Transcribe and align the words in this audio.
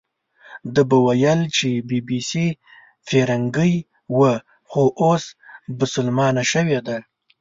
ده 0.73 0.81
به 0.89 0.97
ویل 1.05 1.41
چې 1.57 1.69
بي 1.87 1.99
بي 2.07 2.19
سي 2.29 2.45
فیرنګۍ 3.07 3.73
وه، 4.17 4.33
خو 4.69 4.83
اوس 5.03 5.23
بسلمانه 5.77 6.43
شوې 6.51 6.79
ده. 6.87 6.97